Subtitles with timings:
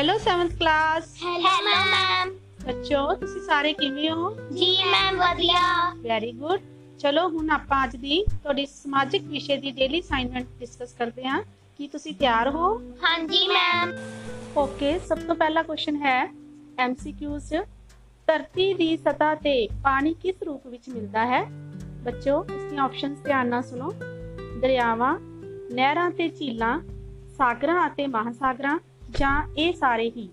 [0.00, 1.48] Hello 7th class hello
[1.84, 2.30] ma'am
[2.66, 4.30] ਬੱਚੋ ਤੁਸੀਂ ਸਾਰੇ ਕਿਵੇਂ ਹੋ?
[4.52, 5.60] ਜੀ ਮੈਮ ਵਧੀਆ।
[6.02, 6.60] ਵੈਰੀ ਗੁੱਡ
[7.00, 11.42] ਚਲੋ ਹੁਣ ਆਪਾਂ ਅੱਜ ਦੀ ਤੁਹਾਡੀ ਸਮਾਜਿਕ ਵਿਸ਼ੇ ਦੀ ਡੇਲੀ ਅਸਾਈਨਮੈਂਟ ਡਿਸਕਸ ਕਰਦੇ ਹਾਂ।
[11.78, 12.74] ਕੀ ਤੁਸੀਂ ਤਿਆਰ ਹੋ?
[13.04, 13.92] ਹਾਂਜੀ ਮੈਮ
[14.56, 16.18] ਓਕੇ ਸਭ ਤੋਂ ਪਹਿਲਾ ਕੁਐਸਚਨ ਹੈ
[16.78, 17.52] ਐਮਸੀਕਿਊਜ਼
[18.28, 21.42] ਧਰਤੀ ਦੀ ਸਤ੍ਹਾ ਤੇ ਪਾਣੀ ਕਿਸ ਰੂਪ ਵਿੱਚ ਮਿਲਦਾ ਹੈ?
[22.04, 23.90] ਬੱਚੋ ਇਸ ਦੀਆਂ ਆਪਸ਼ਨਸ ਧਿਆਨ ਨਾਲ ਸੁਣੋ।
[24.60, 25.18] ਦਰਿਆਵਾਂ
[25.72, 26.78] ਨਹਿਰਾਂ ਤੇ ਝੀਲਾਂ
[27.38, 28.78] ਸਾਗਰਾਂ ਅਤੇ ਮਹਾਸਾਗਰਾਂ
[29.18, 30.28] ਜਾਂ ਇਹ ਸਾਰੇ ਹੀ?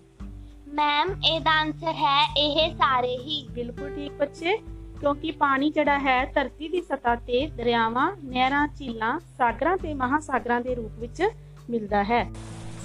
[0.68, 4.56] ਮੈਮ ਇਹਦਾ ਆਨਸਰ ਹੈ ਇਹ ਸਾਰੇ ਹੀ। ਬਿਲਕੁਲ ਠੀਕ ਬੱਚੇ
[5.00, 10.74] ਕਿਉਂਕਿ ਪਾਣੀ ਜਿਹੜਾ ਹੈ ਧਰਤੀ ਦੀ ਸਤ੍ਹਾ ਤੇ ਦਰਿਆਵਾਂ ਨਹਿਰਾਂ ਝੀਲਾਂ ਸਾਗਰਾਂ ਤੇ ਮਹਾਸਾਗਰਾਂ ਦੇ
[10.74, 11.22] ਰੂਪ ਵਿੱਚ
[11.70, 12.30] ਮਿਲਦਾ ਹੈ।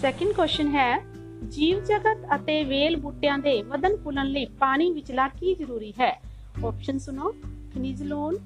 [0.02, 1.06] ਸੈਕਿੰਡ ਕੁਐਸਚਨ ਹੈ
[1.50, 6.22] ਜੀਵ ਜਗਤ ਅਤੇ ਵੇਲ ਬੂਟਿਆਂ ਦੇ ਵਧਣ ਫੁੱਲਣ ਲਈ ਪਾਣੀ ਵਿਚਲਾ ਕੀ ਜ਼ਰੂਰੀ ਹੈ?
[6.66, 7.32] ਆਪਸ਼ਨ ਸੁਣੋ
[7.74, 8.38] ਖਣਿਜ ਲੂਣ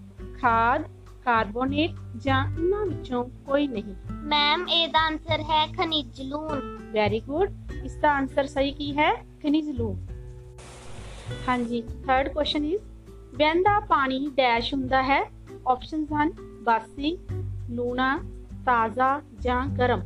[0.41, 0.81] ਖਾਦ
[1.25, 7.95] ਕਾਰਬੋਨੇਟ ਜਾਂ ਇਹਨਾਂ ਵਿੱਚੋਂ ਕੋਈ ਨਹੀਂ। ਮੈਮ ਇਹਦਾ ਆਨਸਰ ਹੈ ਖਣਿਜ ਲੂਣ ਵੈਰੀ ਗੁੱਡ ਇਸ
[7.95, 9.13] ਦਾ ਆਨਸਰ ਸਹੀ ਕੀ ਹੈ?
[9.41, 9.95] ਖਣਿਜ ਲੂਣ
[11.49, 12.81] ਹਾਂਜੀ ਥਰਡ ਕੁਐਸਚਨ ਇਜ਼
[13.35, 15.21] ਵਹਿੰਦਾ ਪਾਣੀ ਡੈਸ਼ ਹੁੰਦਾ ਹੈ
[15.67, 16.31] ਆਪਸ਼ਨਸ ਹਨ
[16.63, 17.17] ਬਾਸੀ
[17.69, 18.17] ਲੂਣਾ
[18.65, 20.01] ਤਾਜ਼ਾ ਜਾਂ ਗਰਮ?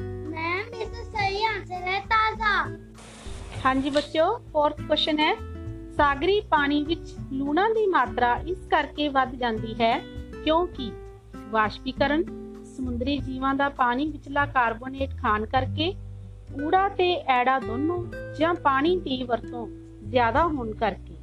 [0.00, 2.54] ਮੈਮ ਇਹਦਾ ਸਹੀ ਆਨਸਰ ਹੈ ਤਾਜ਼ਾ।
[3.64, 5.34] ਹਾਂਜੀ ਬੱਚਿਓ ਫੋਰਥ ਕੁਐਸਚਨ ਹੈ
[5.96, 9.98] ਸਾਗਰੀ ਪਾਣੀ ਵਿੱਚ ਲੂਣਾ ਦੀ ਮਾਤਰਾ ਇਸ ਕਰਕੇ ਵੱਧ ਜਾਂਦੀ ਹੈ
[10.44, 10.90] ਕਿਉਂਕਿ
[11.50, 12.24] ਵਾਸ਼ਪੀਕਰਨ
[12.76, 15.94] ਸਮੁੰਦਰੀ ਜੀਵਾਂ ਦਾ ਪਾਣੀ ਵਿਚਲਾ ਕਾਰਬੋਨੇਟ ਖਾਣ ਕਰਕੇ
[16.64, 18.04] ਊੜਾ ਤੇ ਐੜਾ ਦੋਨੋਂ
[18.38, 19.66] ਜਾਂ ਪਾਣੀ ਦੀ ਵਰਤੋਂ
[20.08, 21.16] ਜ਼ਿਆਦਾ ਹੋਣ ਕਰਕੇ।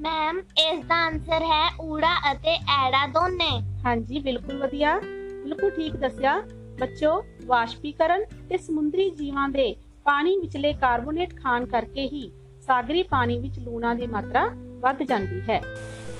[0.00, 3.50] ਮੈਮ ਇਸ ਦਾ ਆਨਸਰ ਹੈ ਊੜਾ ਅਤੇ ਐੜਾ ਦੋਨੇ।
[3.86, 4.98] ਹਾਂਜੀ ਬਿਲਕੁਲ ਵਧੀਆ।
[5.44, 6.40] ਬਿਲਕੁਲ ਠੀਕ ਦੱਸਿਆ।
[6.80, 7.10] ਬੱਚੋ
[7.46, 9.74] ਵਾਸ਼ਪੀਕਰਨ ਤੇ ਸਮੁੰਦਰੀ ਜੀਵਾਂ ਦੇ
[10.04, 12.30] ਪਾਣੀ ਵਿਚਲੇ ਕਾਰਬੋਨੇਟ ਖਾਣ ਕਰਕੇ ਹੀ
[12.66, 15.60] ਸਾਗਰੀ ਪਾਣੀ ਵਿੱਚ ਲੂਣਾ ਦੀ ਮਾਤਰਾ ਵੱਧ ਜਾਂਦੀ ਹੈ।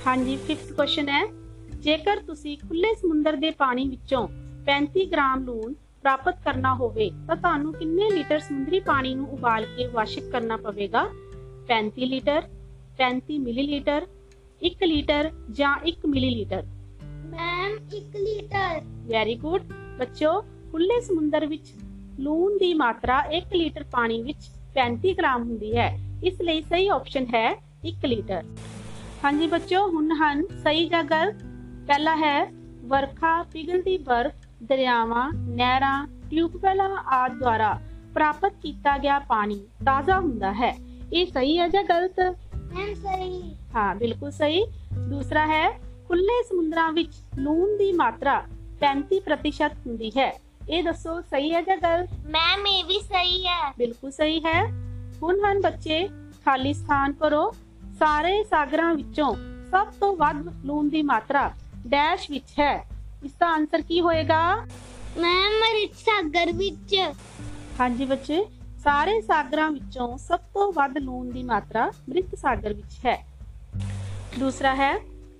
[0.07, 1.23] ਹਾਂਜੀ ਫਿਫਥ ਕੁਐਸਚਨ ਹੈ।
[1.79, 4.27] ਜੇਕਰ ਤੁਸੀਂ ਖੁੱਲੇ ਸਮੁੰਦਰ ਦੇ ਪਾਣੀ ਵਿੱਚੋਂ
[4.65, 9.87] 35 ਗ੍ਰਾਮ ਲੂਣ ਪ੍ਰਾਪਤ ਕਰਨਾ ਹੋਵੇ ਤਾਂ ਤੁਹਾਨੂੰ ਕਿੰਨੇ ਲੀਟਰ ਸਮੁੰਦਰੀ ਪਾਣੀ ਨੂੰ ਉਬਾਲ ਕੇ
[9.87, 11.03] ਵਾਸ਼ਿਕ ਕਰਨਾ ਪਵੇਗਾ?
[11.67, 12.41] 35 ਲੀਟਰ
[12.97, 14.07] 35 ਮਿਲੀਲੀਟਰ
[14.63, 16.63] 1 ਲੀਟਰ ਜਾਂ 1 millilitre?
[17.25, 18.81] Ma'am 1 litre.
[18.85, 19.63] Very good
[19.99, 21.73] ਬੱਚਿਓ ਖੁੱਲੇ ਸਮੁੰਦਰ ਵਿੱਚ
[22.19, 25.89] ਲੂਣ ਦੀ ਮਾਤਰਾ 1 ਲੀਟਰ ਪਾਣੀ ਵਿੱਚ 35 ਗ੍ਰਾਮ ਹੁੰਦੀ ਹੈ।
[26.23, 27.47] ਇਸ ਲਈ ਸਹੀ ਆਪਸ਼ਨ ਹੈ
[27.85, 28.43] 1 ਲੀਟਰ।
[29.23, 31.43] ਹਾਂਜੀ ਬੱਚਿਓ ਹੁਣ ਹਨ ਸਹੀ ਜਾਂ ਗਲਤ
[31.87, 32.51] ਪਹਿਲਾ ਹੈ
[32.85, 37.79] ਵਰਖਾ ਪਿਘਲਦੀ ਬਰਫ਼ ਦਰਿਆਵਾਂ ਨਹਿਰਾਂ ਟਿਊਬਵੈਲਾਂ ਆਦਿ ਦੁਆਰਾ
[38.13, 40.77] ਪ੍ਰਾਪਤ ਕੀਤਾ ਗਿਆ ਪਾਣੀ ਤਾਜ਼ਾ ਹੁੰਦਾ ਹੈ।
[41.13, 42.19] ਇਹ ਸਹੀ ਹੈ ਜਾਂ ਗਲਤ?
[42.55, 44.65] ਮੈਮ ਸਹੀ। ਹਾਂ ਬਿਲਕੁਲ ਸਹੀ।
[45.09, 45.69] ਦੂਸਰਾ ਹੈ
[46.07, 48.43] ਖੁੱਲੇ ਸਮੁੰਦਰਾਂ ਵਿੱਚ ਲੂਣ ਦੀ ਮਾਤਰਾ
[48.79, 52.09] 35% ਹੁੰਦੀ ਹੈ। ਇਹ ਦੱਸੋ ਸਹੀ ਹੈ ਜਾਂ ਗਲਤ?
[52.25, 54.63] ਮੈਮ ਇਹ ਵੀ ਸਹੀ ਹੈ। ਬਿਲਕੁਲ ਸਹੀ ਹੈ।
[55.23, 56.07] ਹੁਣ ਹਨ ਬੱਚੇ
[56.45, 57.51] ਖਾਲੀ ਸਥਾਨ ਭਰੋ
[57.99, 59.35] ਸਾਰੇ ਸਾਗਰਾਂ ਵਿੱਚੋਂ
[59.71, 61.51] ਸਭ ਤੋਂ ਵੱਧ ਲੂਣ ਦੀ ਮਾਤਰਾ
[61.87, 62.90] ਡੈਸ਼ ਵਿੱਚ ਹੈ।
[63.25, 64.55] ਇਸ ਦਾ ਆਨਸਰ ਕੀ ਹੋਏਗਾ?
[65.17, 66.95] ਮੈਮ ਮਰਿਤ ਸਾਗਰ ਵਿੱਚ।
[67.79, 68.45] ਹਾਂਜੀ ਬੱਚੇ
[68.83, 73.27] ਸਾਰੇ ਸਾਗਰਾਂ ਵਿੱਚੋਂ ਸਭ ਤੋਂ ਵੱਧ ਲੂਣ ਦੀ ਮਾਤਰਾ ਮ੍ਰਿਤ ਸਾਗਰ ਵਿੱਚ ਹੈ।
[74.39, 74.93] ਦੂਸਰਾ ਹੈ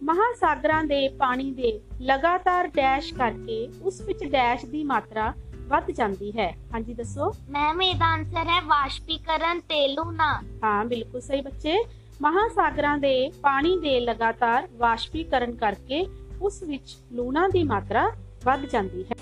[0.04, 5.34] ਮਹਾਸਾਗਰਾਂ ਦੇ ਪਾਣੀ ਦੇ ਲਗਾਤਾਰ ਡੈਸ਼ ਕਰਕੇ ਉਸ ਵਿੱਚ ਡੈਸ਼ ਦੀ ਮਾਤਰਾ
[5.68, 7.32] ਵੱਧ ਜਾਂਦੀ ਹੈ। ਹਾਂਜੀ ਦੱਸੋ?
[7.50, 11.78] ਮੈਮ ਇਹਦਾ ਆਨਸਰ ਹੈ ਵਾਸ਼ਪੀਕਰਨ ਤੇ ਲੂਣਾ। ਹਾਂ ਬਿਲਕੁਲ ਸਹੀ ਬੱਚੇ।
[12.22, 16.06] ਮਹਾਸਾਗਰਾਂ ਦੇ ਪਾਣੀ ਦੇ ਲਗਾਤਾਰ ਵਾਸ਼ਪੀਕਰਨ ਕਰਕੇ
[16.42, 18.12] ਉਸ ਵਿੱਚ ਲੂਣਾ ਦੀ ਮਾਤਰਾ
[18.46, 19.16] ਵੱਧ ਜਾਂਦੀ ਹੈ।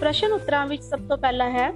[0.00, 1.70] ਪ੍ਰਸ਼ਨ ਉੱਤਰਾਂ ਵਿੱਚ ਸਭ ਤੋਂ ਪਹਿਲਾ ਹੈ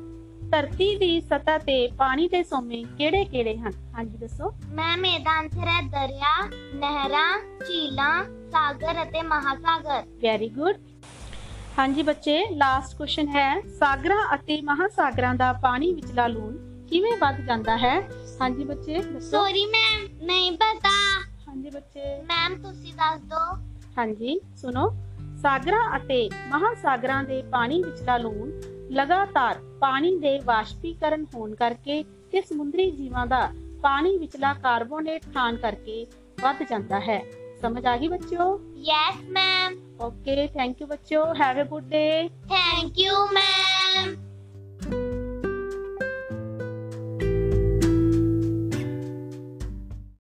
[0.51, 3.73] ਧਰਤੀ ਦੀ ਸਤ੍ਹਾ ਤੇ ਪਾਣੀ ਦੇ ਸੋਮੇ ਕਿਹੜੇ-ਕਿਹੜੇ ਹਨ?
[3.95, 10.77] ਹਾਂਜੀ ਦੱਸੋ। ਮੈਮ ਇਹਦਾ ਆਨਸਰ ਹੈ ਦਰਿਆ ਨਹਿਰਾਂ ਝੀਲਾਂ ਸਾਗਰ ਅਤੇ ਮਹਾਸਾਗਰ। ਵੈਰੀ ਗੁੱਡ
[11.79, 16.57] ਹਾਂਜੀ ਬੱਚੇ ਲਾਸਟ ਕੁਐਸਚਨ ਹੈ ਸਾਗਰਾਂ ਅਤੇ ਮਹਾਸਾਗਰਾਂ ਦਾ ਪਾਣੀ ਵਿਚਲਾ ਲੂਣ
[16.87, 18.01] ਕਿਵੇਂ ਵੱਧ ਜਾਂਦਾ ਹੈ?
[18.41, 20.91] ਹਾਂਜੀ ਬੱਚੇ ਦੱਸੋ। ਸੌਰੀ ਮੈਮ ਨਹੀਂ ਪਤਾ।
[21.49, 24.89] ਹਾਂਜੀ ਬੱਚੇ। ਮੈਮ ਤੁਸੀਂ ਦੱਸ ਦਿਓ ਹਾਂਜੀ ਸੁਣੋ।
[25.43, 28.51] ਸਾਗਰਾਂ ਅਤੇ ਮਹਾਸਾਗਰਾਂ ਦੇ ਪਾਣੀ ਵਿਚਲਾ ਲੂਣ
[28.91, 33.49] ਲਗਾਤਾਰ ਪਾਣੀ ਦੇ ਵਾਸ਼ਪੀਕਰਨ ਹੋਣ ਕਰਕੇ ਤੇ ਸਮੁੰਦਰੀ ਜੀਵਾਂ ਦਾ
[33.83, 36.07] ਪਾਣੀ ਵਿਚਲਾ ਕਾਰਬੋਨੇਟ ਖਾਣ ਕਰਕੇ
[36.43, 37.23] ਵੱਧ ਜਾਂਦਾ ਹੈ।
[37.63, 38.61] ਸਮਝ ਆ ਗਈ ਬੱਚਿਓ?
[38.77, 42.29] Yes ma'am okay thank you ਬੱਚਿਓ। Have a good day